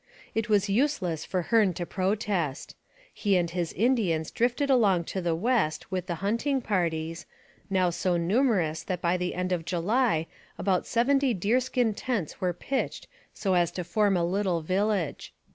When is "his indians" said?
3.51-4.31